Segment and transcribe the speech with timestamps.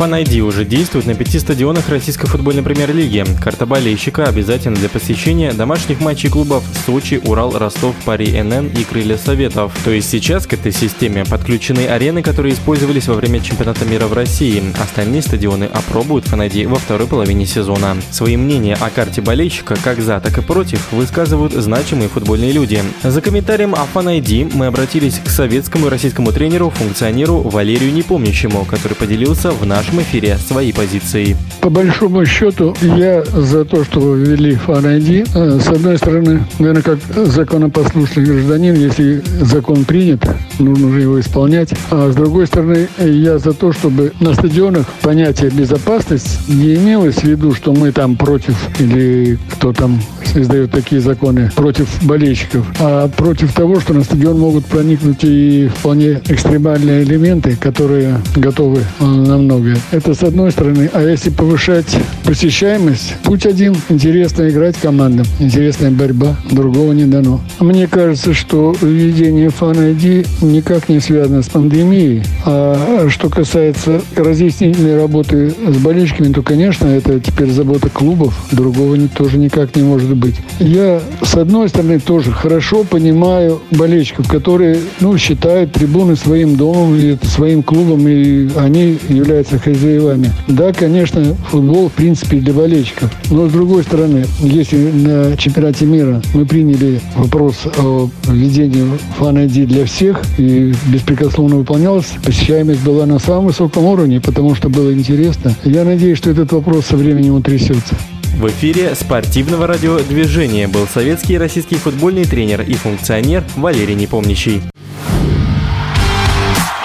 [0.00, 3.22] Fan ID уже действует на пяти стадионах Российской футбольной премьер-лиги.
[3.38, 9.18] Карта болельщика обязательно для посещения домашних матчей клубов Сочи, Урал, Ростов, Пари, НН и Крылья
[9.18, 9.78] Советов.
[9.84, 14.14] То есть сейчас к этой системе подключены арены, которые использовались во время чемпионата мира в
[14.14, 14.62] России.
[14.80, 17.94] Остальные стадионы опробуют Fan ID во второй половине сезона.
[18.10, 22.82] Свои мнения о карте болельщика как за, так и против высказывают значимые футбольные люди.
[23.02, 28.64] За комментарием о Fan ID мы обратились к советскому и российскому тренеру, функционеру Валерию Непомнящему,
[28.64, 31.36] который поделился в нашем нашем эфире свои позиции.
[31.60, 35.28] По большому счету, я за то, что ввели Fan ID.
[35.34, 40.22] Э, с одной стороны, наверное, как законопослушный гражданин, если закон принят,
[40.58, 41.70] нужно же его исполнять.
[41.90, 47.24] А с другой стороны, я за то, чтобы на стадионах понятие безопасность не имелось в
[47.24, 50.00] виду, что мы там против или кто там
[50.34, 56.20] издает такие законы против болельщиков, а против того, что на стадион могут проникнуть и вполне
[56.28, 59.76] экстремальные элементы, которые готовы э, на многое.
[59.90, 60.90] Это с одной стороны.
[60.92, 63.76] А если повышать посещаемость, путь один.
[63.88, 65.26] Интересно играть командам.
[65.38, 66.36] Интересная борьба.
[66.50, 67.40] Другого не дано.
[67.58, 72.22] Мне кажется, что введение Fan ID никак не связано с пандемией.
[72.44, 78.34] А что касается разъяснительной работы с болельщиками, то, конечно, это теперь забота клубов.
[78.52, 80.19] Другого тоже никак не может быть.
[80.58, 87.18] Я, с одной стороны, тоже хорошо понимаю болельщиков, которые, ну, считают трибуны своим домом или
[87.22, 90.32] своим клубом, и они являются хозяевами.
[90.48, 93.10] Да, конечно, футбол, в принципе, для болельщиков.
[93.30, 98.84] Но, с другой стороны, если на чемпионате мира мы приняли вопрос о введении
[99.18, 104.92] фан для всех и беспрекословно выполнялось, посещаемость была на самом высоком уровне, потому что было
[104.92, 105.54] интересно.
[105.64, 107.94] Я надеюсь, что этот вопрос со временем утрясется.
[108.34, 114.62] В эфире спортивного радиодвижения был советский и российский футбольный тренер и функционер Валерий Непомнящий.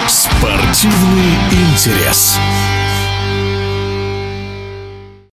[0.06, 2.38] Спортивный интерес.